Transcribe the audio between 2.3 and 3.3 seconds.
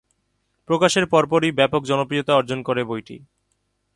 অর্জন করে বইটি।